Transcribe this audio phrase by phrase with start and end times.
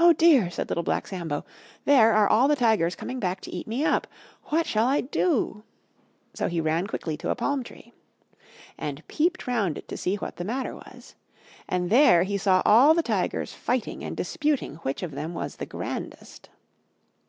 [0.00, 1.44] "Oh dear!" said Little Black Sambo,
[1.84, 4.08] "There are all the Tigers coming back to eat me up!
[4.46, 5.62] What shall I do?"
[6.34, 7.92] So he ran quickly to a palm tree,
[8.76, 11.14] And peeped round it to see what the matter was.
[11.68, 15.66] And there he saw all the Tigers fighting and disputing which of them was the
[15.66, 16.48] grandest.